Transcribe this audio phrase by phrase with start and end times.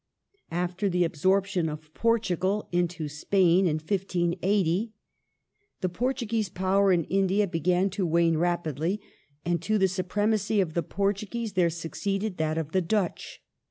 [0.49, 4.93] After the absorption of Portugal into Spain (1580),
[5.81, 8.99] the Portuguese power in India began to wane rapidly,
[9.45, 13.43] and to the supremacy of the Portuguese there suc ceeded that of the Dutch.